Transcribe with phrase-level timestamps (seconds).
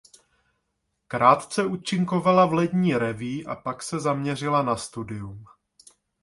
[1.07, 5.45] Krátce účinkovala v lední revue a pak se zaměřila na studium.